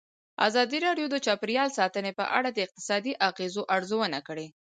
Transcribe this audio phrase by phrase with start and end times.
[0.47, 4.47] ازادي راډیو د چاپیریال ساتنه په اړه د اقتصادي اغېزو ارزونه کړې.